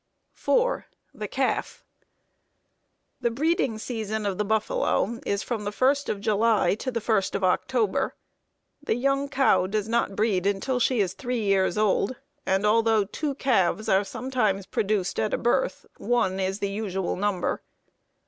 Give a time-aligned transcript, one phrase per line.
[0.33, 0.87] 4.
[1.13, 1.83] The Calf.
[3.21, 7.35] The breeding season of the buffalo is from the 1st of July to the 1st
[7.35, 8.15] of October.
[8.81, 12.15] The young cow does not breed until she is three years old,
[12.47, 17.61] and although two calves are sometimes produced at a birth, one is the usual number.